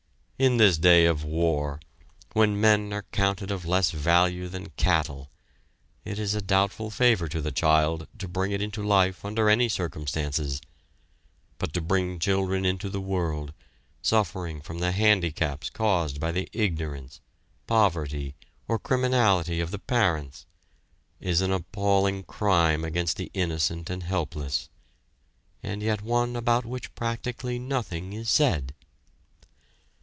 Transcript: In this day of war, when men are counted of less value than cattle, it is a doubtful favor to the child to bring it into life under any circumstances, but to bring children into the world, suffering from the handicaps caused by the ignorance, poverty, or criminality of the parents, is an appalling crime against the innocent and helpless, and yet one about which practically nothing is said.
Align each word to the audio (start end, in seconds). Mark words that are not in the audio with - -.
In 0.41 0.57
this 0.57 0.79
day 0.79 1.05
of 1.05 1.23
war, 1.23 1.79
when 2.33 2.59
men 2.59 2.91
are 2.93 3.03
counted 3.11 3.51
of 3.51 3.63
less 3.67 3.91
value 3.91 4.47
than 4.47 4.71
cattle, 4.71 5.29
it 6.03 6.17
is 6.17 6.33
a 6.33 6.41
doubtful 6.41 6.89
favor 6.89 7.27
to 7.27 7.39
the 7.41 7.51
child 7.51 8.07
to 8.17 8.27
bring 8.27 8.51
it 8.51 8.59
into 8.59 8.81
life 8.81 9.23
under 9.23 9.51
any 9.51 9.69
circumstances, 9.69 10.59
but 11.59 11.73
to 11.75 11.79
bring 11.81 12.17
children 12.17 12.65
into 12.65 12.89
the 12.89 12.99
world, 12.99 13.53
suffering 14.01 14.61
from 14.61 14.79
the 14.79 14.93
handicaps 14.93 15.69
caused 15.69 16.19
by 16.19 16.31
the 16.31 16.49
ignorance, 16.53 17.21
poverty, 17.67 18.33
or 18.67 18.79
criminality 18.79 19.59
of 19.59 19.69
the 19.69 19.77
parents, 19.77 20.47
is 21.19 21.41
an 21.41 21.51
appalling 21.51 22.23
crime 22.23 22.83
against 22.83 23.15
the 23.15 23.29
innocent 23.35 23.91
and 23.91 24.01
helpless, 24.01 24.69
and 25.61 25.83
yet 25.83 26.01
one 26.01 26.35
about 26.35 26.65
which 26.65 26.95
practically 26.95 27.59
nothing 27.59 28.11
is 28.13 28.27
said. 28.27 28.73